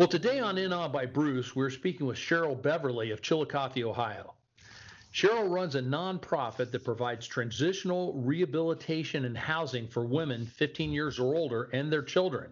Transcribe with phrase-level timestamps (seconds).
[0.00, 4.32] Well, today on In Awe by Bruce, we're speaking with Cheryl Beverly of Chillicothe, Ohio.
[5.12, 11.34] Cheryl runs a nonprofit that provides transitional rehabilitation and housing for women 15 years or
[11.34, 12.50] older and their children.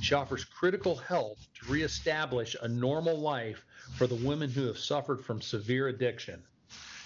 [0.00, 3.64] She offers critical help to reestablish a normal life
[3.94, 6.42] for the women who have suffered from severe addiction.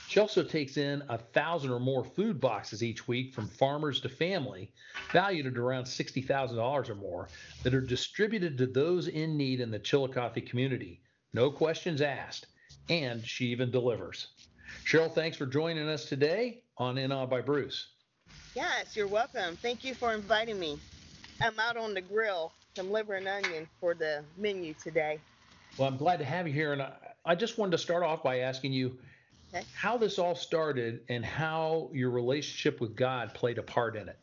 [0.08, 4.08] She also takes in a thousand or more food boxes each week from farmers to
[4.08, 4.72] family,
[5.12, 7.28] valued at around $60,000 or more,
[7.64, 11.00] that are distributed to those in need in the Chillicothe community.
[11.32, 12.46] No questions asked.
[12.88, 14.28] And she even delivers.
[14.84, 17.88] Cheryl, thanks for joining us today on In Awe by Bruce.
[18.54, 19.56] Yes, you're welcome.
[19.56, 20.78] Thank you for inviting me.
[21.42, 25.18] I'm out on the grill, some liver and onion for the menu today.
[25.76, 26.72] Well, I'm glad to have you here.
[26.72, 26.92] And I,
[27.24, 28.96] I just wanted to start off by asking you
[29.56, 29.66] okay.
[29.74, 34.18] how this all started and how your relationship with God played a part in it.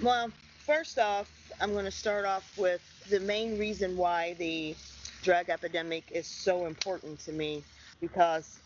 [0.00, 1.30] Well, first off,
[1.60, 2.80] I'm going to start off with
[3.10, 4.74] the main reason why the
[5.22, 7.64] drug epidemic is so important to me
[8.00, 8.60] because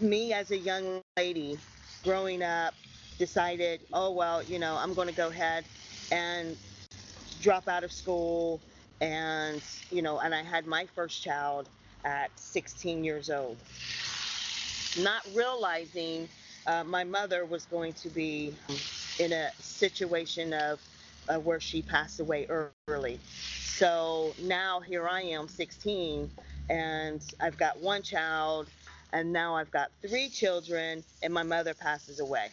[0.00, 1.58] me as a young lady
[2.04, 2.74] growing up
[3.18, 5.64] decided, oh, well, you know, I'm going to go ahead
[6.12, 6.56] and
[7.40, 8.60] drop out of school.
[9.00, 11.68] And, you know, and I had my first child
[12.04, 13.56] at 16 years old.
[14.98, 16.28] Not realizing
[16.66, 18.54] uh, my mother was going to be
[19.18, 20.80] in a situation of
[21.28, 22.46] uh, where she passed away
[22.88, 23.20] early.
[23.64, 26.30] So now here I am, 16,
[26.70, 28.68] and I've got one child
[29.12, 32.48] and now I've got three children, and my mother passes away.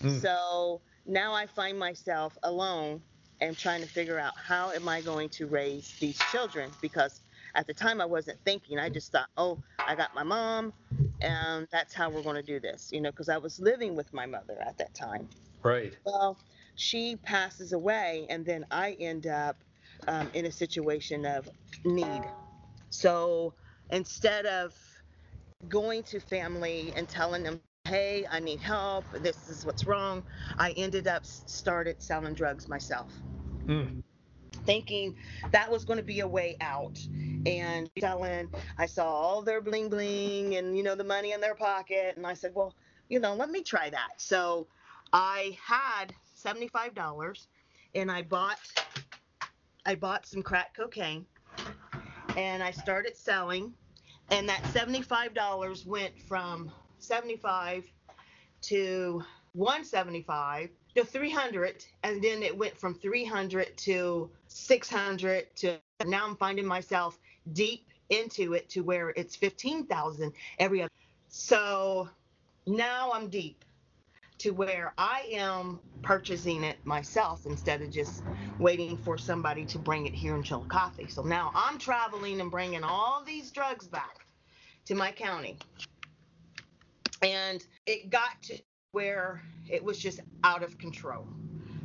[0.00, 0.20] Mm.
[0.20, 3.02] So now I find myself alone
[3.40, 7.20] and trying to figure out how am I going to raise these children because
[7.54, 8.78] at the time I wasn't thinking.
[8.78, 10.72] I just thought, oh, I got my mom,
[11.22, 14.12] and that's how we're going to do this, you know, because I was living with
[14.12, 15.30] my mother at that time.
[15.64, 15.96] Right.
[16.04, 16.38] Well,
[16.76, 19.64] she passes away, and then I end up
[20.08, 21.48] um, in a situation of
[21.84, 22.32] need.
[22.90, 23.54] So
[23.90, 24.74] instead of
[25.68, 29.10] going to family and telling them, hey, I need help.
[29.12, 30.24] This is what's wrong.
[30.58, 33.22] I ended up started selling drugs myself.
[33.68, 34.02] Mm.
[34.70, 35.16] Thinking
[35.52, 36.98] that was going to be a way out,
[37.46, 38.48] and selling.
[38.78, 42.26] I saw all their bling bling and you know the money in their pocket, and
[42.26, 42.74] I said, well,
[43.08, 44.10] you know, let me try that.
[44.18, 44.68] So
[45.12, 47.48] I had seventy-five dollars,
[47.94, 48.60] and I bought
[49.86, 51.26] I bought some crack cocaine,
[52.36, 53.74] and I started selling
[54.30, 57.84] and that $75 went from 75
[58.62, 59.22] to
[59.52, 66.66] 175 to 300 and then it went from 300 to 600 to now I'm finding
[66.66, 67.18] myself
[67.52, 70.90] deep into it to where it's 15,000 every other.
[71.28, 72.08] So
[72.66, 73.64] now I'm deep
[74.38, 78.22] to where I am purchasing it myself instead of just
[78.58, 81.10] waiting for somebody to bring it here in Chillicothe.
[81.10, 84.26] So now I'm traveling and bringing all these drugs back
[84.86, 85.58] to my county.
[87.22, 88.58] And it got to
[88.92, 91.26] where it was just out of control.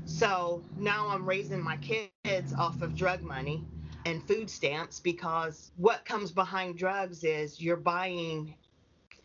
[0.05, 3.63] So now I'm raising my kids off of drug money
[4.05, 8.55] and food stamps because what comes behind drugs is you're buying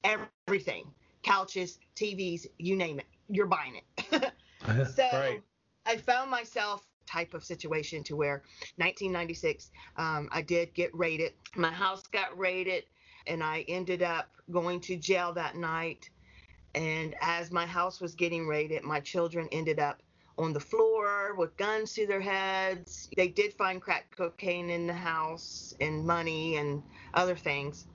[0.04, 0.86] everything
[1.22, 4.32] couches, TVs, you name it you're buying it.
[4.94, 5.42] so right.
[5.86, 8.42] I found myself type of situation to where
[8.76, 11.32] 1996 um, I did get raided.
[11.56, 12.84] My house got raided
[13.26, 16.10] and I ended up going to jail that night.
[16.74, 20.02] And as my house was getting raided, my children ended up
[20.38, 23.10] on the floor with guns to their heads.
[23.16, 26.82] They did find crack cocaine in the house and money and
[27.14, 27.86] other things.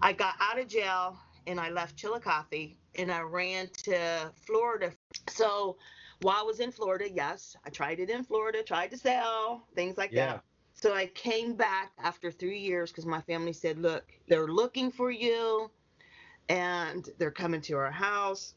[0.00, 4.92] I got out of jail and I left Chillicothe and I ran to Florida.
[5.28, 5.78] So
[6.22, 9.96] while I was in Florida, yes, I tried it in Florida, tried to sell, things
[9.96, 10.26] like yeah.
[10.36, 10.44] that.
[10.74, 15.10] So I came back after three years because my family said, look, they're looking for
[15.10, 15.70] you
[16.48, 18.54] and they're coming to our house.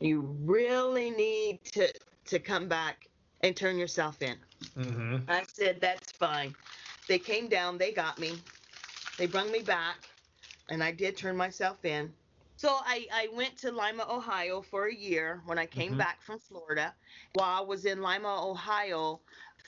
[0.00, 1.92] You really need to,
[2.26, 3.08] to come back
[3.42, 4.36] and turn yourself in.
[4.78, 5.16] Mm-hmm.
[5.28, 6.54] I said, that's fine.
[7.08, 8.38] They came down, they got me,
[9.18, 9.96] they brung me back,
[10.70, 12.12] and I did turn myself in.
[12.56, 15.98] So I, I went to Lima, Ohio for a year when I came mm-hmm.
[15.98, 16.94] back from Florida.
[17.34, 19.20] While I was in Lima, Ohio,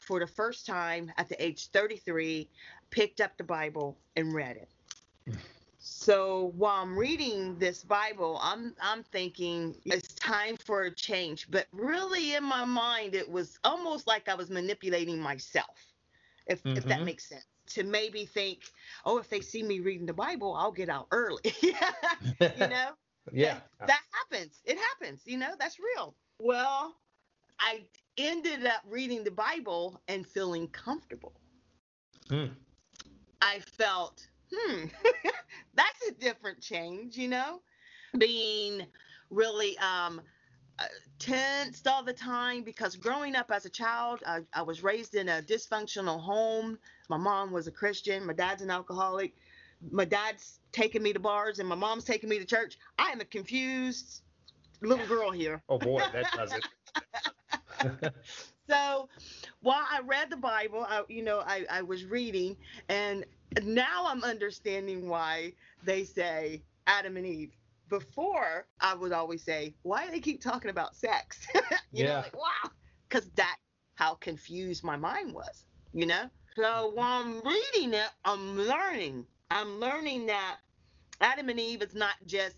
[0.06, 2.48] for the first time at the age 33,
[2.90, 5.36] picked up the Bible and read it.
[5.86, 11.46] So while I'm reading this Bible, I'm I'm thinking it's time for a change.
[11.50, 15.86] But really in my mind it was almost like I was manipulating myself.
[16.46, 16.78] If mm-hmm.
[16.78, 17.04] if that mm-hmm.
[17.04, 17.44] makes sense.
[17.74, 18.60] To maybe think,
[19.04, 21.42] oh, if they see me reading the Bible, I'll get out early.
[21.60, 22.90] you know?
[23.32, 23.58] yeah.
[23.80, 24.60] That, that happens.
[24.64, 26.14] It happens, you know, that's real.
[26.38, 26.94] Well,
[27.60, 27.82] I
[28.16, 31.34] ended up reading the Bible and feeling comfortable.
[32.30, 32.50] Mm.
[33.42, 34.86] I felt, hmm,
[35.74, 37.60] that's a different change, you know?
[38.18, 38.86] Being
[39.30, 40.20] really um,
[40.78, 40.84] uh,
[41.18, 45.28] tensed all the time because growing up as a child, I, I was raised in
[45.28, 46.78] a dysfunctional home.
[47.08, 49.34] My mom was a Christian, my dad's an alcoholic.
[49.90, 52.78] My dad's taking me to bars and my mom's taking me to church.
[52.98, 54.22] I am a confused
[54.82, 55.62] little girl here.
[55.68, 56.64] Oh boy, that does it.
[58.68, 59.08] so
[59.60, 62.56] while I read the Bible, I, you know, I, I was reading,
[62.88, 63.24] and
[63.62, 65.52] now I'm understanding why
[65.84, 67.52] they say Adam and Eve.
[67.88, 71.46] Before, I would always say, why do they keep talking about sex?
[71.54, 71.62] you
[71.92, 72.06] yeah.
[72.06, 72.70] know, like, wow.
[73.08, 73.56] Because that
[73.94, 76.28] how confused my mind was, you know?
[76.56, 79.26] So while I'm reading it, I'm learning.
[79.50, 80.58] I'm learning that
[81.20, 82.56] Adam and Eve is not just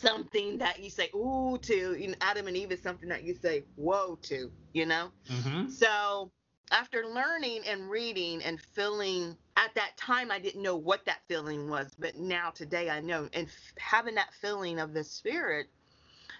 [0.00, 1.96] something that you say ooh to.
[1.98, 4.50] You know, Adam and Eve is something that you say whoa to.
[4.72, 5.10] You know.
[5.30, 5.68] Mm-hmm.
[5.70, 6.30] So
[6.70, 11.68] after learning and reading and feeling at that time i didn't know what that feeling
[11.68, 15.66] was but now today i know and f- having that feeling of the spirit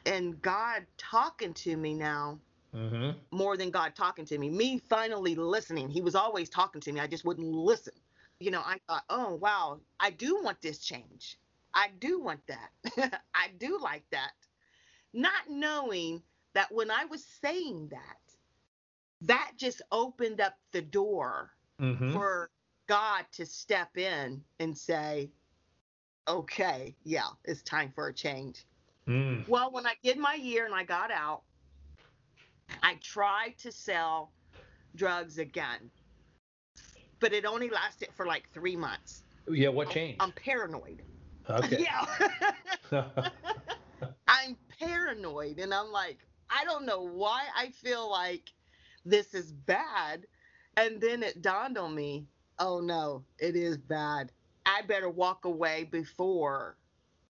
[0.06, 2.38] and god talking to me now
[2.74, 3.10] mm-hmm.
[3.30, 7.00] more than god talking to me me finally listening he was always talking to me
[7.00, 7.94] i just wouldn't listen
[8.38, 11.38] you know i thought oh wow i do want this change
[11.74, 13.20] I do want that.
[13.34, 14.32] I do like that.
[15.12, 16.22] Not knowing
[16.54, 18.18] that when I was saying that,
[19.22, 21.50] that just opened up the door
[21.80, 22.12] mm-hmm.
[22.12, 22.50] for
[22.86, 25.30] God to step in and say,
[26.26, 28.64] okay, yeah, it's time for a change.
[29.06, 29.48] Mm.
[29.48, 31.42] Well, when I did my year and I got out,
[32.82, 34.32] I tried to sell
[34.94, 35.90] drugs again,
[37.18, 39.22] but it only lasted for like three months.
[39.50, 40.20] Yeah, what changed?
[40.20, 41.02] I'm paranoid.
[41.50, 41.86] Okay.
[42.90, 43.08] Yeah.
[44.28, 46.18] I'm paranoid and I'm like,
[46.50, 48.52] I don't know why I feel like
[49.04, 50.26] this is bad.
[50.76, 52.26] And then it dawned on me,
[52.58, 54.32] oh no, it is bad.
[54.64, 56.76] I better walk away before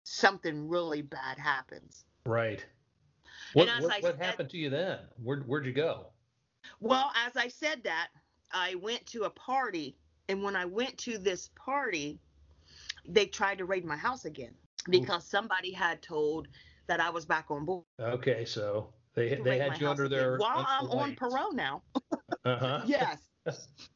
[0.03, 2.05] something really bad happens.
[2.25, 2.65] Right.
[3.53, 4.99] What, what, what happened to you then?
[5.23, 6.07] Where, where'd you go?
[6.81, 8.09] Well, as I said that,
[8.53, 9.97] I went to a party.
[10.29, 12.19] And when I went to this party,
[13.09, 14.55] they tried to raid my house again
[14.89, 16.49] because somebody had told
[16.87, 17.85] that I was back on board.
[18.01, 21.83] Okay, so they they had you under their while I'm on parole now.
[22.45, 22.83] uh-huh.
[22.87, 23.19] yes.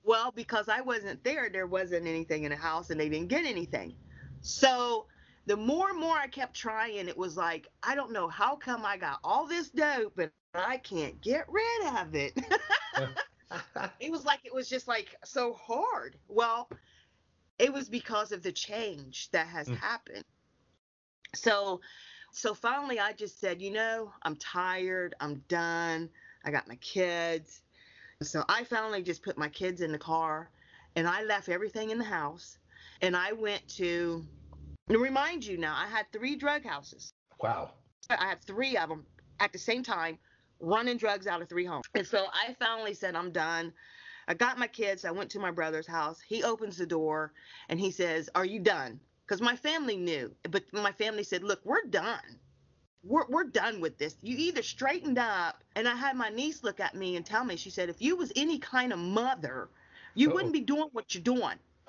[0.04, 3.44] well, because I wasn't there, there wasn't anything in the house, and they didn't get
[3.44, 3.94] anything.
[4.40, 5.06] So
[5.46, 8.84] the more and more I kept trying, it was like I don't know how come
[8.84, 12.32] I got all this dope, but I can't get rid of it.
[14.00, 16.16] it was like it was just like so hard.
[16.28, 16.68] Well,
[17.60, 19.76] it was because of the change that has mm.
[19.76, 20.24] happened.
[21.34, 21.80] So
[22.32, 26.08] so finally I just said, you know, I'm tired, I'm done.
[26.44, 27.62] I got my kids.
[28.22, 30.50] So I finally just put my kids in the car
[30.96, 32.58] and I left everything in the house
[33.02, 34.24] and I went to
[34.88, 37.12] to remind you now, I had three drug houses.
[37.40, 37.70] Wow.
[38.10, 39.06] I had three of them
[39.38, 40.18] at the same time
[40.58, 41.84] running drugs out of three homes.
[41.94, 43.72] And so I finally said, I'm done.
[44.30, 45.04] I got my kids.
[45.04, 46.20] I went to my brother's house.
[46.20, 47.32] He opens the door
[47.68, 49.00] and he says, Are you done?
[49.26, 52.38] Because my family knew, but my family said, Look, we're done.
[53.02, 54.14] We're, we're done with this.
[54.22, 55.64] You either straightened up.
[55.74, 58.14] And I had my niece look at me and tell me, She said, If you
[58.14, 59.68] was any kind of mother,
[60.14, 61.58] you oh wouldn't be doing what you're doing.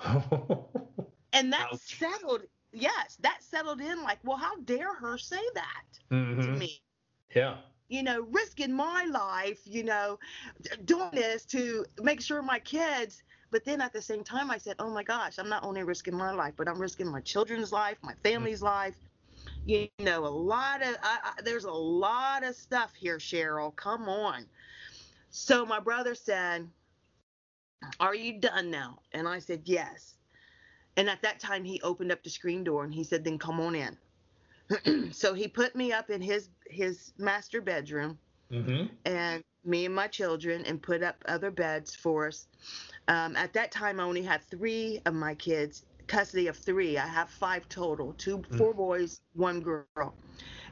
[1.32, 1.78] and that Ouch.
[1.96, 6.40] settled, yes, that settled in like, Well, how dare her say that mm-hmm.
[6.40, 6.82] to me?
[7.36, 7.58] Yeah
[7.92, 10.18] you know, risking my life, you know,
[10.86, 13.22] doing this to make sure my kids.
[13.50, 16.16] But then at the same time, I said, oh my gosh, I'm not only risking
[16.16, 18.66] my life, but I'm risking my children's life, my family's mm-hmm.
[18.66, 18.94] life.
[19.66, 23.76] You know, a lot of, I, I, there's a lot of stuff here, Cheryl.
[23.76, 24.46] Come on.
[25.30, 26.66] So my brother said,
[28.00, 29.00] Are you done now?
[29.12, 30.14] And I said, Yes.
[30.96, 33.60] And at that time, he opened up the screen door and he said, Then come
[33.60, 33.98] on in.
[35.12, 38.18] so he put me up in his his master bedroom
[38.50, 38.86] mm-hmm.
[39.04, 42.48] and me and my children and put up other beds for us
[43.08, 47.06] um, at that time i only had three of my kids custody of three i
[47.06, 48.56] have five total 2 mm-hmm.
[48.56, 50.14] four boys one girl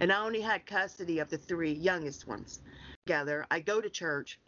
[0.01, 2.61] and i only had custody of the three youngest ones
[3.07, 4.39] together i go to church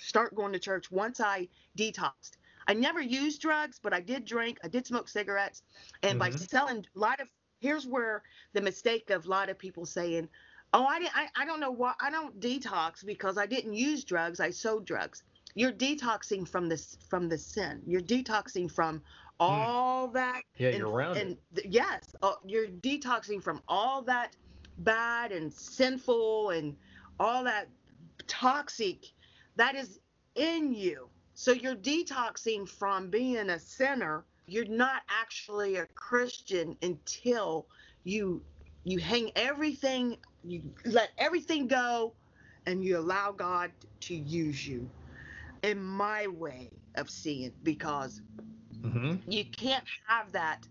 [0.00, 2.32] start going to church once I detoxed.
[2.66, 4.58] I never used drugs, but I did drink.
[4.62, 5.62] I did smoke cigarettes,
[6.02, 6.48] and by Mhm.
[6.48, 7.28] selling a lot of
[7.60, 10.28] here's where the mistake of a lot of people saying,
[10.72, 11.16] "Oh, I didn't.
[11.16, 11.94] I, I don't know why.
[12.00, 14.40] I don't detox because I didn't use drugs.
[14.40, 15.22] I sold drugs."
[15.54, 17.82] You're detoxing from this from the sin.
[17.86, 19.02] You're detoxing from
[19.40, 21.66] all that Yeah, and, you're around and it.
[21.66, 24.36] yes, uh, you're detoxing from all that
[24.78, 26.76] bad and sinful and
[27.18, 27.68] all that
[28.26, 29.06] toxic
[29.56, 29.98] that is
[30.34, 31.08] in you.
[31.34, 34.24] So you're detoxing from being a sinner.
[34.50, 37.68] You're not actually a Christian until
[38.04, 38.44] you
[38.84, 42.16] you hang everything, you let everything go,
[42.66, 44.90] and you allow God to use you.
[45.62, 48.22] In my way of seeing, because
[48.84, 50.68] hmm you can't have that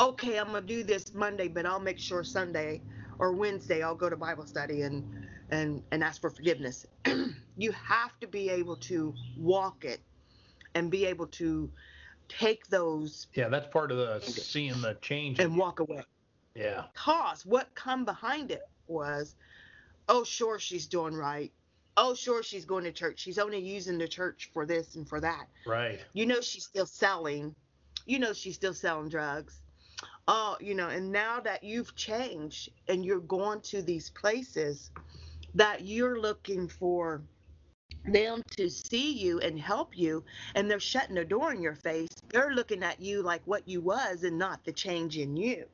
[0.00, 2.82] okay i'm gonna do this monday but i'll make sure sunday
[3.18, 5.04] or wednesday i'll go to bible study and
[5.50, 6.86] and and ask for forgiveness
[7.56, 10.02] you have to be able to walk it
[10.74, 11.72] and be able to
[12.28, 15.38] take those Yeah, that's part of the seeing the change.
[15.38, 16.02] and walk away.
[16.54, 16.84] Yeah.
[16.94, 19.36] cause what come behind it was
[20.08, 21.52] oh sure she's doing right.
[21.96, 23.18] Oh sure she's going to church.
[23.20, 25.46] She's only using the church for this and for that.
[25.66, 26.00] Right.
[26.14, 27.54] you know she's still selling.
[28.06, 29.60] You know she's still selling drugs.
[30.26, 34.90] Oh you know and now that you've changed and you're going to these places
[35.54, 37.22] that you're looking for
[38.12, 40.24] them to see you and help you
[40.54, 43.80] and they're shutting the door in your face they're looking at you like what you
[43.80, 45.64] was and not the change in you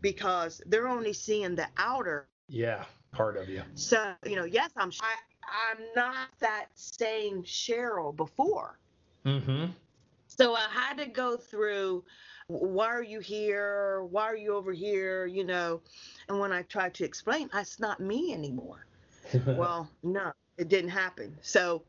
[0.00, 2.84] because they're only seeing the outer Yeah.
[3.12, 3.62] Part of you.
[3.74, 5.14] so you know yes i'm I,
[5.72, 8.78] i'm not that same cheryl before
[9.26, 9.66] mm-hmm
[10.26, 12.04] so I had to go through
[12.46, 14.04] why are you here?
[14.04, 15.26] Why are you over here?
[15.26, 15.82] You know,
[16.28, 18.86] and when I tried to explain, that's not me anymore.
[19.46, 21.36] well, no, it didn't happen.
[21.42, 21.84] So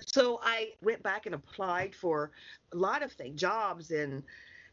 [0.00, 2.30] so I went back and applied for
[2.72, 4.22] a lot of things, jobs and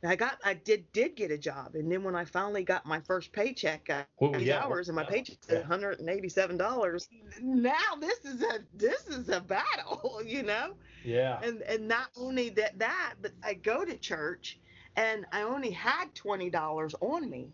[0.06, 3.00] I got I did did get a job and then when I finally got my
[3.00, 4.62] first paycheck uh, Oh, these yeah.
[4.62, 5.62] hours and my paycheck Yeah.
[5.64, 7.08] $187
[7.42, 10.76] now this is a this is a battle you know
[11.06, 11.40] Yeah.
[11.42, 14.60] and and not only that that but i go to church
[14.98, 17.54] and i only had $20 on me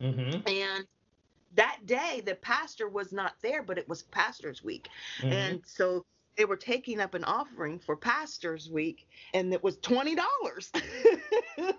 [0.00, 0.40] mm-hmm.
[0.46, 0.86] and
[1.54, 4.88] that day the pastor was not there but it was pastors week
[5.22, 5.32] Mm-hmm.
[5.34, 6.04] and so
[6.36, 10.16] they were taking up an offering for pastors week and it was $20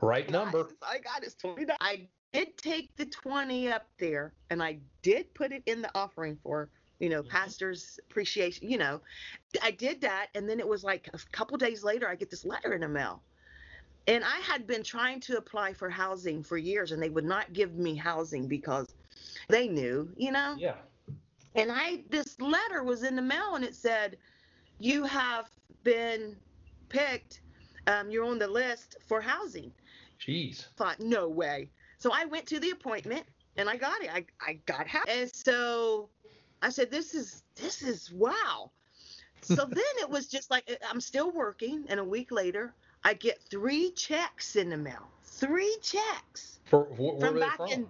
[0.00, 0.68] right number.
[0.82, 1.66] I got is twenty.
[1.80, 6.38] I did take the twenty up there, and I did put it in the offering
[6.42, 7.28] for you know Mhm.
[7.30, 8.68] pastors appreciation.
[8.68, 9.00] You know,
[9.62, 12.44] I did that, and then it was like a couple days later, I get this
[12.44, 13.22] letter in the mail,
[14.06, 17.52] and I had been trying to apply for housing for years, and they would not
[17.52, 18.86] give me housing because
[19.48, 20.56] they knew, you know.
[20.58, 20.74] Yeah.
[21.54, 24.16] And I this letter was in the mail and it said,
[24.78, 25.50] You have
[25.84, 26.36] been
[26.88, 27.42] picked,
[27.86, 29.70] um, you're on the list for housing.
[30.20, 30.66] Jeez.
[30.76, 31.68] Thought, no way.
[31.98, 33.24] So I went to the appointment
[33.56, 34.10] and I got it.
[34.12, 35.12] I, I got housing.
[35.12, 36.08] And so
[36.62, 38.70] I said, This is this is wow.
[39.42, 42.72] So then it was just like I'm still working, and a week later
[43.04, 45.08] I get three checks in the mail.
[45.24, 47.68] Three checks For wh- From back from?
[47.70, 47.88] in-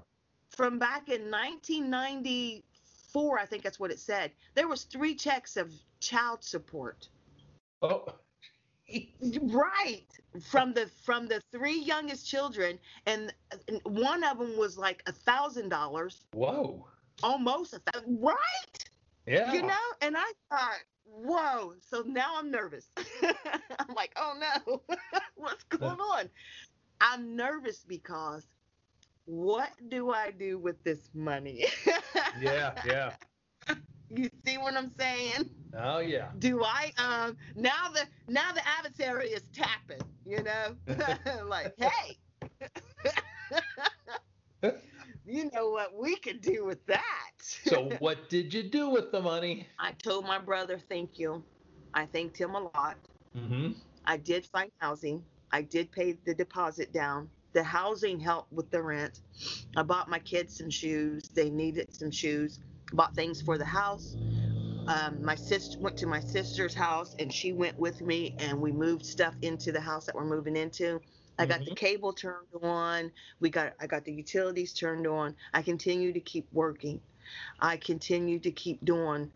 [0.51, 5.73] from back in 1994 i think that's what it said there was three checks of
[6.01, 7.09] child support
[7.81, 8.05] oh.
[9.41, 10.05] right
[10.43, 13.33] from the from the three youngest children and,
[13.69, 16.87] and one of them was like a thousand dollars Whoa.
[17.23, 18.85] almost a thousand right
[19.27, 19.53] Yeah.
[19.55, 20.81] you know and i thought
[21.13, 22.91] whoa so now i'm nervous.
[23.23, 24.83] I'm like oh no
[25.37, 26.31] what's going on?
[27.01, 28.47] I'm nervous because
[29.27, 31.67] what do i do with this money?
[32.41, 32.73] Yeah.
[32.87, 33.13] Yeah.
[34.11, 35.51] you see what i'm saying?
[35.77, 36.29] Oh yeah.
[36.39, 40.77] do i um now the now the adversary is tapping you know?
[41.47, 42.19] Like hey.
[45.25, 49.21] You know what we could do with that So what did you do with the
[49.21, 49.69] money?
[49.79, 51.47] i told my brother thank you
[51.95, 52.99] i thanked him a lot
[53.35, 53.73] Mm-hmm.
[54.05, 55.27] I did find housing.
[55.53, 57.31] I did pay the deposit down.
[57.53, 59.23] The housing helped with the rent.
[59.77, 61.23] I bought my kids some shoes.
[61.35, 62.61] They needed some shoes.
[62.93, 64.17] Bought things for the house.
[64.89, 68.73] Um, my sister went to my sister's house and she went with me and we
[68.73, 71.01] moved stuff into the house that we're moving into.
[71.39, 71.77] I got the Mhm.
[71.77, 73.13] cable turned on.
[73.41, 75.37] We got I got the utilities turned on.
[75.55, 77.03] I continue to keep working.
[77.61, 79.31] I continue to keep doing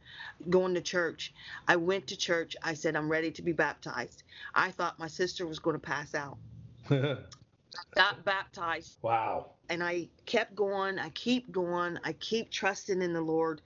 [0.50, 1.32] going to church.
[1.68, 2.56] I went to church.
[2.62, 4.22] I said I'm ready to be baptized.
[4.54, 6.38] I thought my sister was going to pass out.
[7.94, 9.50] Got baptized wow.
[9.68, 10.98] and I kept going.
[10.98, 11.98] I keep going.
[12.04, 13.60] I keep trusting in the Lord.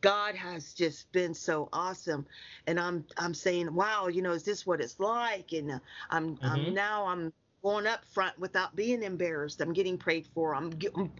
[0.00, 2.26] God has just been so awesome,
[2.66, 5.52] and I'm I'm saying, wow, you know, is this what it's like?
[5.52, 6.46] And uh, I'm mm-hmm.
[6.46, 7.32] I'm now I'm
[7.62, 9.60] going up front without being embarrassed.
[9.60, 10.54] I'm getting prayed for.
[10.54, 10.72] I'm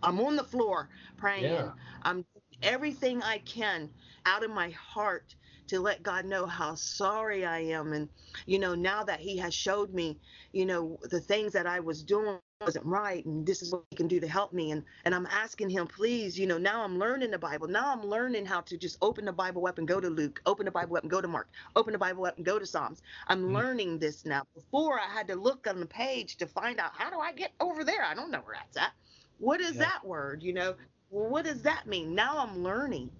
[0.02, 0.88] I'm on the floor
[1.19, 1.52] praying.
[1.52, 1.73] Yeah.
[2.02, 2.25] I'm
[2.62, 3.90] everything I can
[4.26, 5.35] out of my heart
[5.69, 7.93] to let God know how sorry I am.
[7.93, 8.09] And,
[8.47, 10.19] you know, now that He has showed me,
[10.52, 13.97] you know, the things that I was doing wasn't right and this is what he
[13.97, 14.71] can do to help me.
[14.73, 17.69] And and I'm asking him please you know now I'm learning the Bible.
[17.69, 20.67] Now I'm learning how to just open the Bible up and go to Luke open
[20.67, 23.00] the Bible up and go to Mark open the Bible up and go to Psalms.
[23.29, 23.57] I'm mm-hmm.
[23.57, 24.43] learning this now.
[24.55, 27.52] Before I had to look on the page to find out how do I get
[27.61, 28.05] over there?
[28.05, 28.93] I don't know where that's at.
[29.38, 29.85] What is yeah.
[29.85, 30.75] that word you know
[31.11, 33.11] what does that mean now I'm learning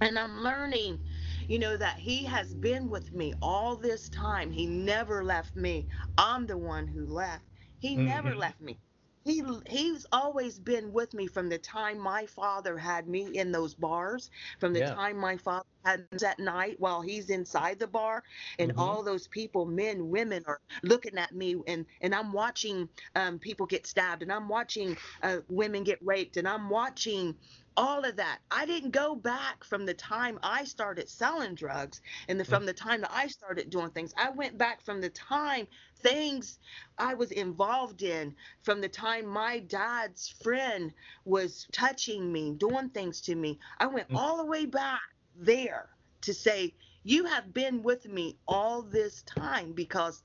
[0.00, 1.00] and I'm learning
[1.48, 5.86] you know that he has been with me all this time he never left me
[6.18, 7.44] I'm the one who left
[7.84, 8.06] he mm-hmm.
[8.06, 8.78] never left me.
[9.24, 13.74] He he's always been with me from the time my father had me in those
[13.74, 14.94] bars, from the yeah.
[14.94, 18.22] time my father at night while he's inside the bar,
[18.58, 18.80] and mm-hmm.
[18.80, 23.66] all those people, men, women, are looking at me, and and I'm watching um, people
[23.66, 27.34] get stabbed, and I'm watching uh, women get raped, and I'm watching
[27.76, 28.38] all of that.
[28.50, 32.72] I didn't go back from the time I started selling drugs and the, from the
[32.72, 34.14] time that I started doing things.
[34.16, 35.66] I went back from the time
[35.98, 36.58] things
[36.98, 40.92] I was involved in, from the time my dad's friend
[41.24, 43.58] was touching me, doing things to me.
[43.80, 44.16] I went mm.
[44.16, 45.00] all the way back
[45.36, 45.90] there
[46.22, 50.22] to say, You have been with me all this time because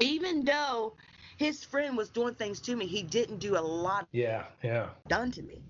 [0.00, 0.96] even though
[1.38, 4.08] his friend was doing things to me, he didn't do a lot.
[4.12, 4.90] Yeah, yeah.
[5.08, 5.62] Done to me.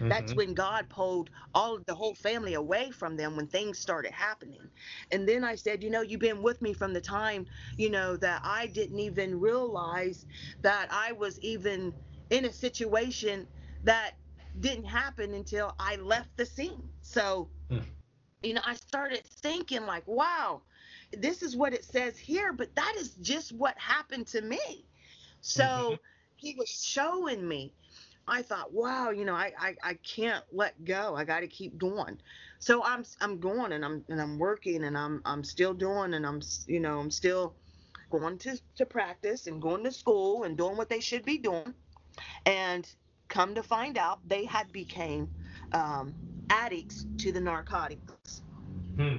[0.00, 0.08] Mm-hmm.
[0.08, 4.70] That's when God pulled all the whole family away from them when things started happening.
[5.10, 8.16] And then I said, you know, you've been with me from the time, you know,
[8.16, 10.26] that I didn't even realize
[10.62, 11.94] that I was even
[12.30, 13.46] in a situation
[13.84, 14.12] that
[14.58, 16.88] didn't happen until I left the scene.
[17.02, 17.82] So, mm.
[18.42, 20.62] you know, I started thinking like, wow,
[21.12, 24.84] this is what it says here, but that is just what happened to me.
[25.40, 25.94] So mm-hmm.
[26.36, 27.72] he was showing me
[28.30, 31.16] I thought, wow, you know, I, I, I can't let go.
[31.16, 32.18] I got to keep going.
[32.60, 36.24] So I'm I'm going and I'm and I'm working and I'm I'm still doing and
[36.24, 37.54] I'm you know I'm still
[38.10, 41.74] going to to practice and going to school and doing what they should be doing.
[42.46, 42.88] And
[43.28, 45.28] come to find out, they had became
[45.72, 46.14] um,
[46.50, 48.42] addicts to the narcotics.
[48.96, 49.16] Hmm.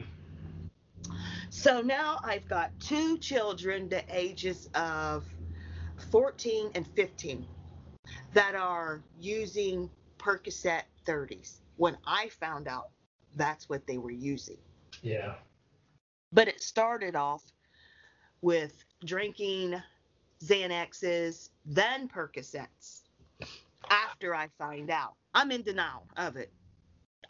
[1.50, 5.26] So now I've got two children, the ages of
[6.12, 7.46] 14 and 15
[8.34, 12.90] that are using Percocet 30s when I found out
[13.36, 14.58] that's what they were using.
[15.02, 15.36] Yeah.
[16.32, 17.44] But it started off
[18.42, 19.82] with drinking
[20.44, 23.02] Xanaxes, then Percocets.
[23.90, 26.52] After I find out, I'm in denial of it.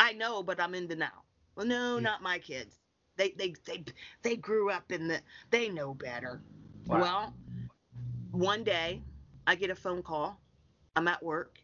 [0.01, 1.25] I know, but I'm in denial.
[1.55, 2.01] Well, no, yeah.
[2.01, 2.79] not my kids.
[3.17, 3.85] They they they
[4.23, 6.41] they grew up in the they know better.
[6.87, 6.99] Wow.
[7.01, 7.35] Well,
[8.31, 9.03] one day
[9.47, 10.41] I get a phone call
[10.95, 11.59] I'm at work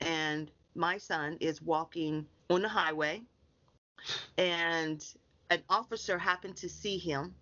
[0.00, 3.22] and my son is walking on the highway
[4.38, 5.04] and
[5.50, 7.34] an officer happened to see him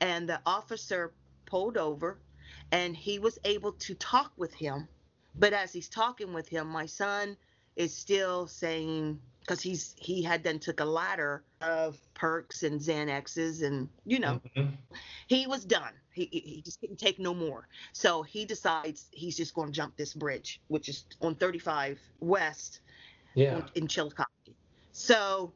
[0.00, 1.14] and the officer
[1.46, 2.18] pulled over
[2.72, 4.88] and he was able to talk with him
[5.36, 7.36] but as he's talking with him my son
[7.76, 13.62] is still saying because he's he had then took a ladder of perks and xanaxes
[13.62, 14.74] and you know mm-hmm.
[15.26, 15.92] he was done.
[16.12, 17.66] He, he just couldn't take no more.
[17.92, 22.80] So he decides he's just going to jump this bridge which is on 35 west
[23.34, 23.62] yeah.
[23.74, 24.26] in chillicothe.
[24.92, 25.52] So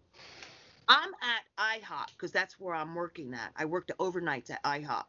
[0.88, 3.53] i'm at ihop because that's where i'm working at.
[3.57, 5.05] I work the overnights at ihop.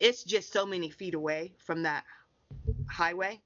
[0.00, 2.04] It's just so many feet away from that
[2.88, 3.40] highway.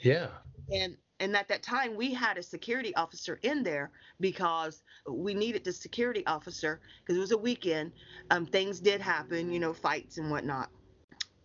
[0.00, 0.28] Yeah.
[0.70, 5.62] And and at that time, we had a security officer in there because we needed
[5.62, 7.92] the security officer because it was a weekend.
[8.32, 10.68] Um, things did happen, you know, fights and whatnot.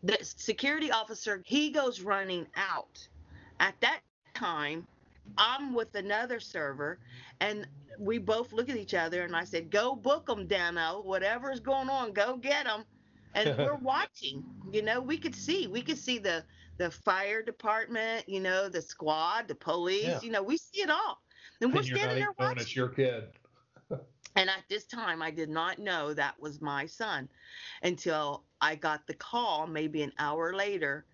[0.02, 3.08] The security officer, he goes running out.
[3.60, 4.00] At that
[4.34, 4.88] time,
[5.38, 6.98] I'm with another server,
[7.40, 7.68] and
[8.00, 11.06] we both look at each other, and I said, "Go book them, Danno.
[11.06, 12.84] Whatever's going on, go get them."
[13.36, 14.44] And we're watching.
[14.72, 16.44] You know, we could see, we could see the
[16.78, 20.20] the fire department, you know, the squad, the police, yeah.
[20.22, 21.22] you know, we see it all.
[21.62, 22.62] And we're standing there watching.
[22.62, 23.30] It's your kid.
[24.36, 27.28] and at this time, I did not know that was my son
[27.82, 31.06] until I got the call, maybe an hour later,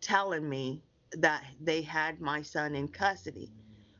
[0.00, 3.52] telling me that they had my son in custody.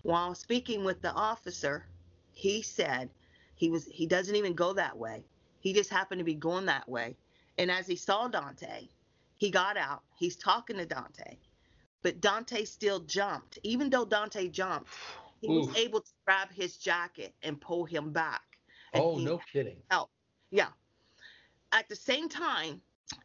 [0.02, 1.86] While speaking with the officer,
[2.32, 3.08] he said
[3.54, 5.24] he was he doesn't even go that way.
[5.60, 7.16] He just happened to be going that way.
[7.56, 8.88] And as he saw Dante,
[9.36, 10.02] he got out.
[10.18, 11.36] He's talking to Dante.
[12.02, 13.58] But Dante still jumped.
[13.62, 14.90] Even though Dante jumped,
[15.40, 15.68] he Oof.
[15.68, 18.42] was able to grab his jacket and pull him back.
[18.94, 19.76] Oh, no kidding.
[19.90, 20.10] Help.
[20.50, 20.68] Yeah.
[21.72, 22.80] At the same time,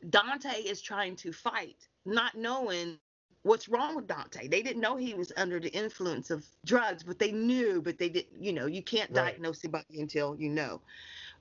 [0.10, 2.98] Dante is trying to fight, not knowing
[3.44, 4.48] what's wrong with Dante.
[4.48, 8.10] They didn't know he was under the influence of drugs, but they knew, but they
[8.10, 9.32] didn't, you know, you can't right.
[9.32, 10.82] diagnose somebody until you know.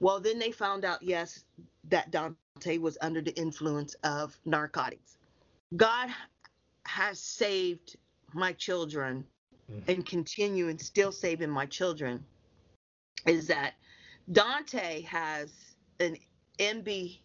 [0.00, 1.44] Well, then they found out, yes,
[1.88, 2.36] that Dante
[2.80, 5.18] was under the influence of narcotics.
[5.76, 6.08] God
[6.86, 7.96] has saved
[8.34, 9.24] my children
[9.70, 9.82] mm.
[9.88, 12.24] and continue and still saving my children
[13.26, 13.74] is that
[14.32, 15.50] Dante has
[16.00, 16.16] an
[16.58, 17.18] MB,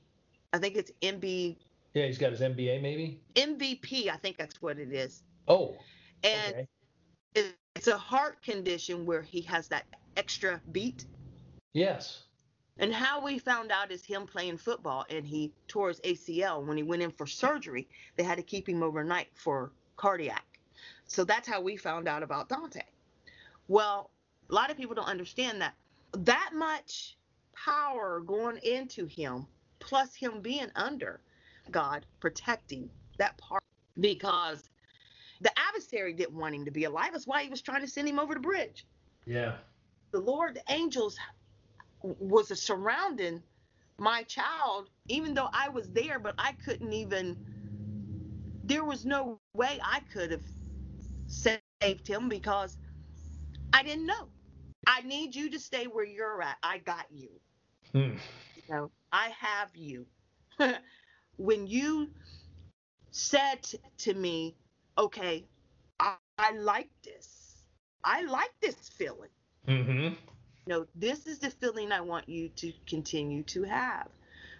[0.53, 1.55] I think it's MB.
[1.93, 3.21] Yeah, he's got his MBA maybe.
[3.35, 5.23] MVP, I think that's what it is.
[5.47, 5.75] Oh.
[6.23, 6.67] And
[7.35, 7.51] okay.
[7.75, 9.85] it's a heart condition where he has that
[10.17, 11.05] extra beat.
[11.73, 12.23] Yes.
[12.77, 16.65] And how we found out is him playing football and he tore his ACL.
[16.65, 20.45] When he went in for surgery, they had to keep him overnight for cardiac.
[21.05, 22.81] So that's how we found out about Dante.
[23.67, 24.09] Well,
[24.49, 25.75] a lot of people don't understand that
[26.13, 27.15] that much
[27.53, 29.45] power going into him,
[29.79, 31.21] plus him being under
[31.71, 33.63] God, protecting that part,
[33.99, 34.69] because
[35.41, 37.11] the adversary didn't want him to be alive.
[37.11, 38.85] That's why he was trying to send him over the bridge.
[39.25, 39.55] Yeah.
[40.11, 41.17] The Lord, the angels
[42.03, 43.41] was a surrounding
[43.97, 47.37] my child, even though I was there, but I couldn't even.
[48.65, 50.45] There was no way I could have
[51.27, 52.77] saved him because
[53.73, 54.27] I didn't know.
[54.87, 56.57] I need you to stay where you're at.
[56.63, 57.29] I got you.
[57.91, 58.15] Hmm.
[58.55, 60.05] You know, I have you.
[61.37, 62.09] when you
[63.11, 64.55] said to me,
[64.97, 65.45] okay,
[65.99, 67.63] I, I like this.
[68.03, 69.29] I like this feeling.
[69.67, 70.15] Mm-hmm.
[70.65, 74.07] Know, this is the feeling I want you to continue to have.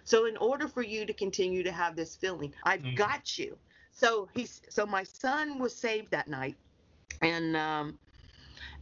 [0.04, 2.96] So in order for you to continue to have this feeling, I've mm-hmm.
[2.96, 3.56] got you.
[3.92, 6.56] So he's so my son was saved that night,
[7.22, 7.98] and um,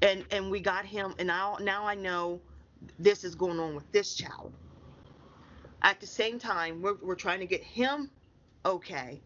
[0.00, 2.40] and and we got him, and now now I know
[2.98, 4.52] this is going on with this child.
[5.82, 8.10] At the same time, we're we're trying to get him
[8.64, 9.20] okay,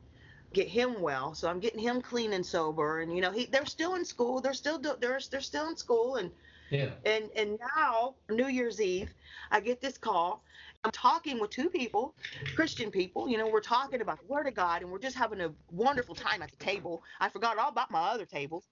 [0.52, 1.34] get him well.
[1.34, 4.40] So I'm getting him clean and sober, and you know he they're still in school.
[4.40, 6.30] They're still they're they're still in school, and
[6.70, 6.90] yeah.
[7.04, 9.10] And and now New Year's Eve,
[9.50, 10.42] I get this call.
[10.84, 12.14] I'm talking with two people,
[12.54, 13.28] Christian people.
[13.28, 16.14] You know, we're talking about the Word of God, and we're just having a wonderful
[16.14, 17.02] time at the table.
[17.20, 18.64] I forgot all about my other tables,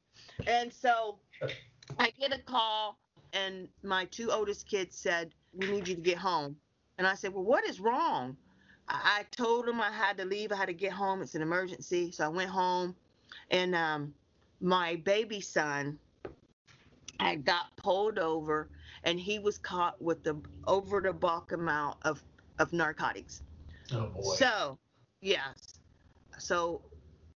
[0.46, 1.18] and so
[1.98, 2.98] I get a call,
[3.32, 6.56] and my two oldest kids said, "We need you to get home."
[6.98, 8.36] And I said, "Well, what is wrong?"
[8.86, 10.52] I, told them I had to leave.
[10.52, 11.22] I had to get home.
[11.22, 12.94] It's an emergency, so I went home,
[13.50, 14.14] and um,
[14.60, 15.98] my baby son
[17.20, 18.68] had got pulled over
[19.04, 22.22] and he was caught with the over the bulk amount of
[22.58, 23.42] of narcotics.
[23.92, 24.34] Oh boy.
[24.36, 24.78] So,
[25.20, 25.80] yes.
[26.38, 26.82] So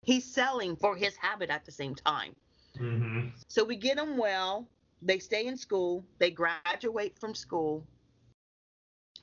[0.02, 2.34] he's selling for his habit at the same time.
[2.78, 3.28] Mm-hmm.
[3.48, 4.68] So we get them well.
[5.02, 6.04] They stay in school.
[6.18, 7.86] They graduate from school.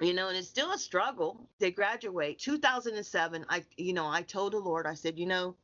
[0.01, 1.49] You know, and it's still a struggle.
[1.59, 2.39] They graduate.
[2.39, 3.45] 2007.
[3.49, 4.85] I, you know, I told the Lord.
[4.85, 5.55] I said, you know,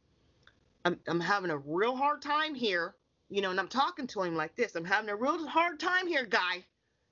[0.85, 2.95] I'm I'm having a real hard time here
[3.31, 4.75] you know, and I'm talking to him like this.
[4.75, 6.65] I'm having a real hard time here, guy.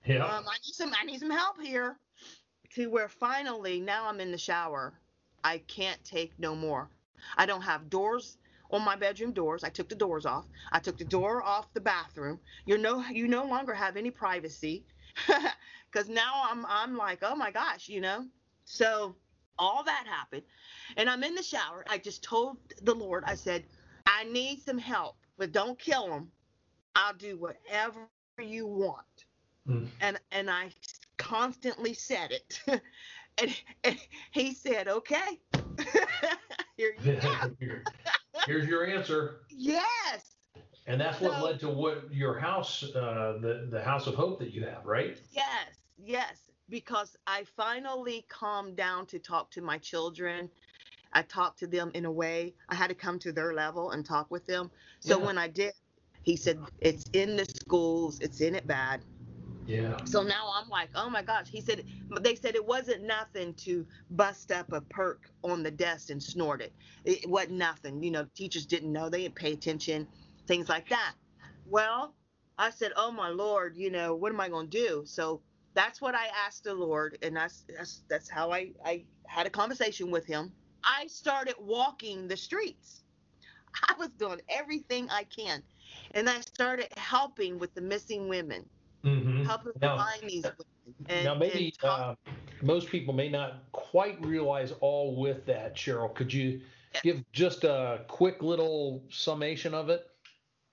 [0.06, 0.26] Yeah.
[0.26, 1.98] Um, I need some I need some help here.
[2.76, 4.94] To where finally now I'm in the shower.
[5.44, 6.90] I can't take no more.
[7.38, 8.38] I don't have doors
[8.70, 9.64] on my bedroom doors.
[9.64, 10.46] I took the doors off.
[10.74, 12.40] I took the door off the bathroom.
[12.66, 14.84] You no you no longer have any privacy.
[15.94, 18.26] Cause now I'm I'm like, oh my gosh, you know?
[18.66, 19.16] So
[19.58, 20.44] all that happened.
[20.98, 21.86] And I'm in the shower.
[21.90, 23.64] I just told the Lord, I said,
[24.06, 26.30] I need some help but don't kill them.
[26.96, 29.26] I'll do whatever you want.
[29.68, 29.88] Mm.
[30.02, 30.70] And and I
[31.18, 32.62] constantly said it.
[33.38, 33.98] and, and,
[34.32, 35.40] he said, okay.
[36.78, 37.52] Here you go.
[38.46, 39.42] Here's your answer.
[39.50, 40.36] Yes.
[40.88, 44.40] And that's what so, led to what your house, uh, the the house of hope
[44.40, 45.18] that you have, right?
[45.32, 46.38] Yes, yes.
[46.70, 50.50] Because I finally calmed down to talk to my children
[51.14, 54.06] I talked to them in a way I had to come to their level and
[54.06, 54.72] talk with them.
[55.00, 55.26] So yeah.
[55.26, 55.74] when I did,
[56.24, 59.02] he said it's in the schools, it's in it bad.
[59.66, 59.98] Yeah.
[60.06, 61.48] So now I'm like, oh my gosh.
[61.50, 61.84] He said,
[62.22, 66.62] they said it wasn't nothing to bust up a perk on the desk and snort
[66.62, 66.74] it.
[67.06, 68.02] It wasn't nothing.
[68.02, 70.08] You know, teachers didn't know, they didn't pay attention,
[70.48, 71.14] things like that.
[71.66, 72.16] Well,
[72.58, 75.04] I said, oh my Lord, you know, what am I going to do?
[75.06, 75.42] So
[75.76, 79.50] that's what I asked the Lord, and that's that's that's how I I had a
[79.50, 80.52] conversation with him.
[80.84, 83.04] I started walking the streets.
[83.88, 85.62] I was doing everything I can.
[86.12, 88.66] And I started helping with the missing women,
[89.04, 89.44] mm-hmm.
[89.44, 90.96] helping now, find these women.
[91.08, 92.16] And, now, maybe uh,
[92.62, 96.14] most people may not quite realize all with that, Cheryl.
[96.14, 96.62] Could you
[97.04, 100.08] give just a quick little summation of it?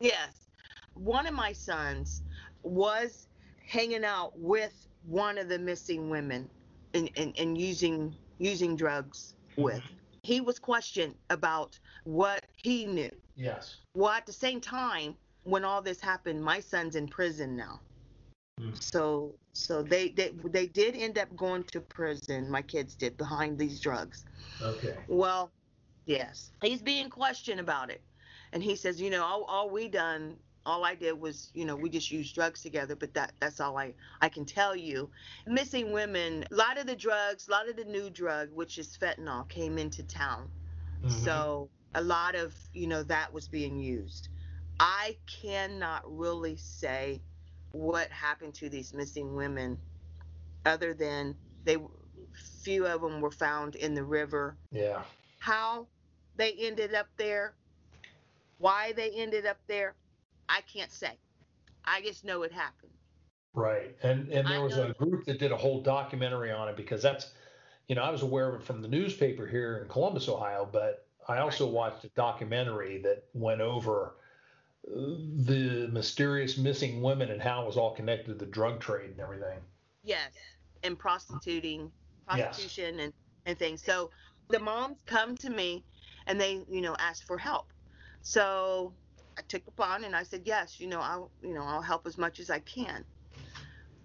[0.01, 0.49] Yes.
[0.95, 2.23] one of my sons
[2.63, 3.29] was
[3.67, 6.49] hanging out with one of the missing women
[6.95, 9.83] and, and, and using using drugs with.
[10.27, 13.15] He was questioned about what he knew.
[13.37, 13.77] Yes.
[13.95, 17.79] Well, at the same time, when all this happened, my son's in prison now.
[18.61, 18.83] Mm.
[18.83, 22.51] So so they, they they did end up going to prison.
[22.51, 24.25] My kids did behind these drugs.
[24.61, 24.97] Okay.
[25.07, 25.53] Well,
[26.07, 28.03] yes, he's being questioned about it,
[28.53, 31.77] and he says, you know, all, all we done, all I did was, you know,
[31.77, 35.09] we just used drugs together, but that that's all I I can tell you.
[35.47, 38.99] Missing women, a lot of the drugs, a lot of the new drug, which is
[38.99, 40.51] fentanyl, came into town.
[41.03, 41.11] Mhm.
[41.11, 44.29] So a lot of you know that was being used.
[44.81, 47.23] I cannot really say
[47.73, 49.79] what happened to these missing women,
[50.67, 51.79] other than they
[52.63, 54.57] few of them were found in the river.
[54.73, 55.03] Yeah.
[55.39, 55.87] How
[56.37, 57.55] they ended up there,
[58.59, 59.95] why they ended up there,
[60.49, 61.13] I can't say.
[61.85, 62.93] I just know it happened.
[63.55, 63.97] Right.
[64.03, 67.03] And and there I was a group that did a whole documentary on it because
[67.03, 67.33] that's
[67.89, 71.07] you know, I was aware of it from the newspaper here in Columbus, Ohio, but
[71.29, 74.17] I also watched a documentary that went over
[74.85, 79.21] the mysterious missing women and how it was all connected to the drug trade and
[79.21, 79.59] everything.
[80.03, 80.33] Yes,
[80.83, 81.91] and prostituting,
[82.29, 82.47] Yes.
[82.47, 83.13] prostitution and
[83.47, 83.83] and things.
[83.83, 84.11] So
[84.49, 85.85] the moms come to me
[86.27, 87.73] and they, you know, ask for help.
[88.23, 88.93] So
[89.39, 92.19] I took upon and I said, yes, you know, I'll, you know, I'll help as
[92.19, 93.05] much as I can.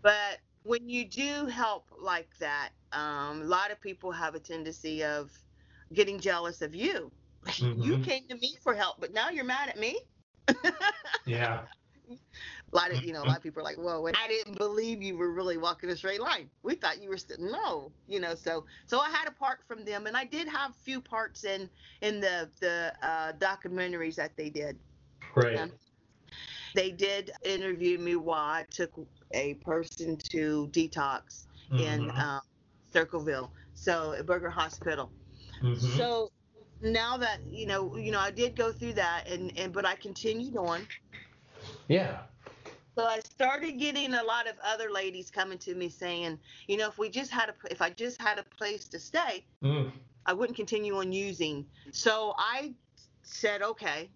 [0.03, 5.03] But when you do help like that, um, a lot of people have a tendency
[5.03, 5.31] of
[5.93, 7.11] getting jealous of you.
[7.77, 8.03] You Mhm.
[8.03, 9.99] came to me for help, but now you're mad at me.
[11.25, 11.67] Yeah.
[12.73, 15.01] A lot of you know, a lot of people are like, "Whoa, I didn't believe
[15.01, 16.49] you were really walking a straight line.
[16.63, 19.85] We thought you were st- no, you know." So, so I had a part from
[19.85, 21.69] them, and I did have few parts in
[22.01, 24.79] in the the uh, documentaries that they did.
[25.35, 25.53] Right.
[25.53, 25.67] Yeah.
[26.73, 28.91] They did interview me while I took
[29.33, 32.19] a person to detox in Mhm.
[32.19, 32.41] um,
[32.93, 35.11] Circleville, so at Berger Hospital.
[35.61, 35.97] Mhm.
[35.97, 36.31] So
[36.81, 39.95] now that you know, you know, I did go through that, and and but I
[39.95, 40.87] continued on.
[41.87, 42.23] yeah.
[42.97, 46.89] So I started getting a lot of other ladies coming to me saying, you know,
[46.89, 49.91] if we just had a, if I just had a place to stay, Mm.
[50.25, 51.65] I wouldn't continue on using.
[51.91, 52.73] So I
[53.23, 54.09] said, okay,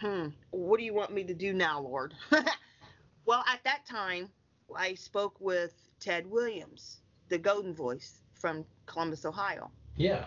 [0.00, 2.14] hmm, what do you want me to do now, Lord?
[3.26, 4.30] well, at that time,
[4.74, 9.70] I spoke with Ted Williams, the Golden Voice from Columbus, Ohio.
[9.96, 10.24] Yeah.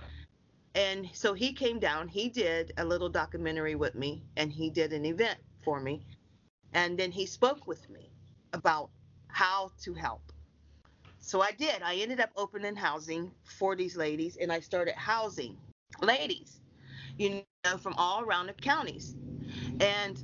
[0.76, 4.94] And so he came down, he did a little documentary with me, and he did
[4.94, 6.06] an event for me.
[6.74, 8.12] And then he spoke with me
[8.54, 8.90] about
[9.28, 10.22] how to help.
[11.20, 11.82] So I did.
[11.84, 15.58] I ended up opening housing for these ladies, and I started housing
[16.02, 16.60] ladies,
[17.18, 19.16] you know, from all around the counties.
[19.84, 20.24] And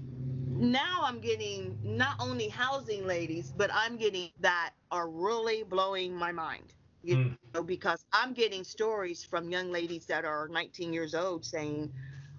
[0.60, 6.32] now I'm getting not only housing ladies, but I'm getting that are really blowing my
[6.34, 7.38] mind you Mm.
[7.56, 11.94] know, because I'm getting stories from young ladies that are 19 years old saying,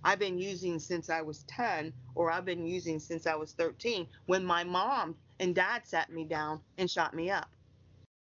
[0.04, 4.08] I've been using since I was 10, or I've been using since I was 13,
[4.26, 7.50] when my mom and dad sat me down and shot me up.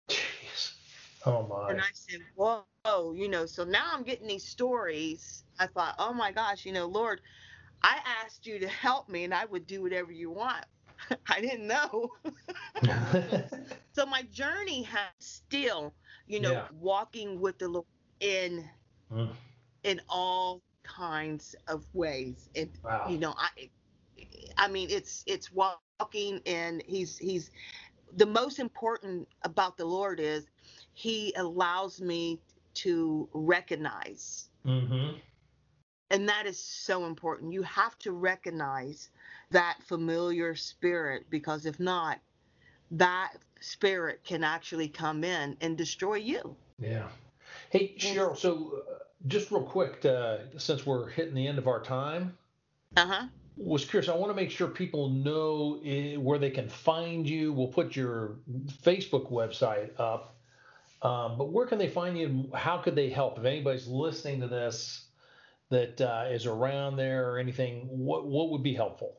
[0.09, 0.73] Jeez.
[1.25, 1.79] Oh my.
[1.79, 5.45] And I said, Whoa, you know, so now I'm getting these stories.
[5.59, 7.21] I thought, oh my gosh, you know, Lord,
[7.83, 10.65] I asked you to help me and I would do whatever you want.
[11.29, 12.11] I didn't know.
[13.93, 16.67] So my journey has still, you know, Yeah.
[16.69, 17.85] walking with the Lord
[18.19, 18.69] in
[19.11, 19.35] Mm.
[19.83, 22.49] in all kinds of ways.
[22.55, 23.03] And wow.
[23.03, 23.69] you know, I
[24.57, 26.13] I mean it's it's walking
[26.45, 27.51] and he's he's
[27.91, 30.47] the most important about the Lord is
[30.93, 32.41] he allows me
[32.75, 35.17] to recognize Mm-hmm.
[36.11, 37.53] And that is so important.
[37.53, 39.09] You have to recognize
[39.51, 42.19] that familiar spirit because if not,
[42.91, 46.55] that spirit can actually come in and destroy you.
[46.79, 47.07] Yeah.
[47.69, 48.95] Hey, Cheryl, so uh,
[49.27, 52.37] just real quick, uh, since we're hitting the end of our time,
[52.97, 53.27] Uh huh.
[53.57, 54.09] was curious.
[54.09, 57.53] I want to make sure people know eh, where they can find you.
[57.53, 58.37] We'll put your
[58.83, 60.35] Facebook website up.
[61.01, 62.49] Um, but where can they find you?
[62.53, 63.39] How could they help?
[63.39, 65.05] If anybody's listening to this
[65.71, 69.17] that uh, is around there or anything, what what would be helpful?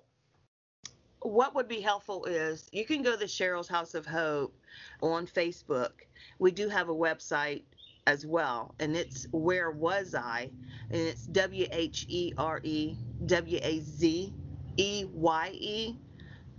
[1.20, 4.54] What would be helpful is you can go to Cheryl's House of Hope
[5.00, 5.92] on Facebook.
[6.38, 7.62] We do have a website
[8.06, 10.50] as well, and it's Where Was I?
[10.90, 14.32] And it's W H E R E W A Z
[14.76, 15.96] E Y E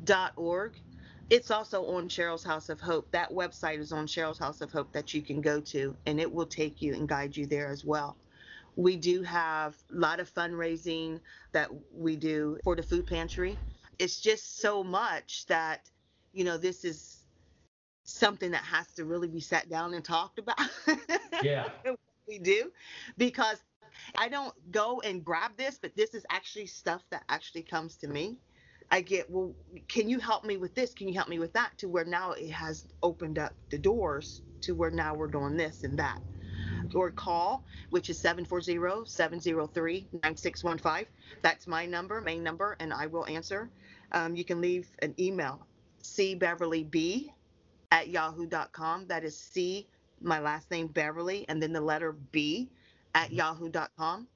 [0.03, 0.79] dot org.
[1.29, 3.10] It's also on Cheryl's House of Hope.
[3.12, 6.32] That website is on Cheryl's House of Hope that you can go to, and it
[6.32, 8.17] will take you and guide you there as well.
[8.75, 11.19] We do have a lot of fundraising
[11.51, 13.57] that we do for the food pantry
[13.99, 15.89] it's just so much that,
[16.31, 17.19] you know, this is
[18.03, 20.59] something that has to really be sat down and talked about.
[21.41, 21.69] Yeah.
[22.27, 22.71] we do
[23.17, 23.57] because
[24.17, 28.07] I don't go and grab this, but this is actually stuff that actually comes to
[28.07, 28.39] me.
[28.91, 29.53] I get, well,
[29.88, 30.93] can you help me with this?
[30.93, 31.71] Can you help me with that?
[31.79, 35.83] To where now it has opened up the doors to where now we're doing this
[35.83, 36.21] and that.
[36.95, 41.06] Or call, which is 740 703 9615.
[41.41, 43.69] That's my number, main number, and I will answer.
[44.12, 45.65] Um, you can leave an email,
[46.01, 47.29] cbeverlyb
[47.91, 49.08] at yahoo.com.
[49.08, 49.88] That is C,
[50.21, 52.69] my last name, Beverly, and then the letter B
[53.15, 54.27] at yahoo.com.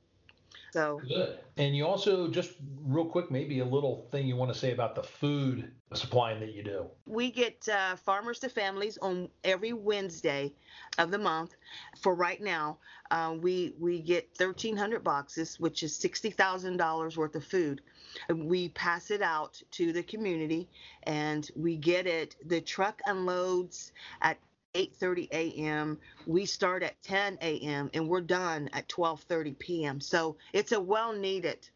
[0.71, 1.39] So Good.
[1.57, 2.51] And you also just
[2.83, 6.53] real quick, maybe a little thing you want to say about the food supplying that
[6.53, 6.85] you do.
[7.05, 10.53] we get uh, farmers to families on every Wednesday
[10.97, 11.55] of the month.
[12.01, 12.77] For right now,
[13.11, 17.81] uh, we we get 1,300 boxes, which is sixty thousand dollars worth of food.
[18.29, 20.67] We pass it out to the community,
[21.03, 22.35] and we get it.
[22.45, 24.37] The truck unloads at
[24.77, 25.99] 8:30 a.m.
[26.27, 27.89] We start at 10 a.m.
[27.95, 30.01] and we're done at 12:30 p.m.
[30.01, 31.69] So it's a well needed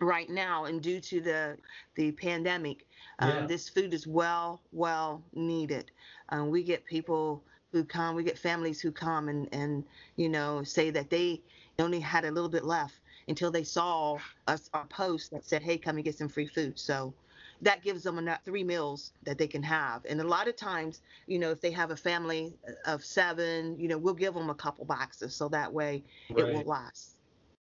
[0.00, 1.58] right now, and due to the
[1.96, 2.86] the pandemic,
[3.20, 5.92] um, this food is well well needed.
[6.30, 9.84] Um, we get people who come, we get families who come and and
[10.16, 11.42] you know say that they
[11.78, 14.18] only had a little bit left until they saw
[14.48, 17.14] us our post that said, "Hey, come and get some free food." So
[17.62, 20.04] that gives them enough three meals that they can have.
[20.08, 22.54] And a lot of times, you know, if they have a family
[22.86, 26.64] of seven, you know, we'll give them a couple boxes so that way it will
[26.64, 27.12] last.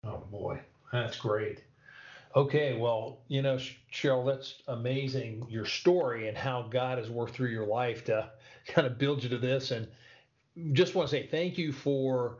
[0.04, 0.60] Oh boy,
[0.92, 1.62] that's great.
[2.36, 3.58] Okay, well, you know,
[3.92, 8.30] Cheryl, that's amazing your story and how God has worked through your life to
[8.66, 9.70] kind of build you to this.
[9.70, 9.86] And
[10.72, 12.38] just want to say thank you for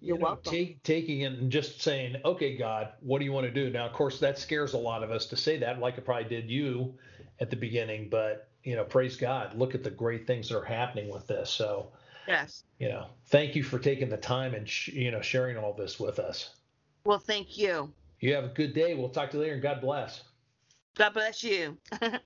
[0.00, 0.52] you You're know, welcome.
[0.52, 3.70] take, taking it and just saying, okay, God, what do you want to do?
[3.70, 6.28] Now, of course, that scares a lot of us to say that, like it probably
[6.28, 6.94] did you
[7.40, 8.08] at the beginning.
[8.08, 11.50] But you know, praise God, look at the great things that are happening with this.
[11.50, 11.92] So,
[12.28, 12.64] Yes.
[12.78, 15.98] you know, thank you for taking the time and sh- you know sharing all this
[16.00, 16.50] with us.
[17.04, 17.92] Well, thank you.
[18.20, 18.94] You have a good day.
[18.94, 20.22] We'll talk to you later and God bless.
[20.96, 21.78] God bless you.